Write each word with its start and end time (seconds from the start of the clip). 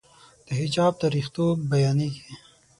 د 0.45 0.47
حجاب 0.59 0.93
تاریخيتوب 1.01 1.57
بیانېږي. 1.71 2.25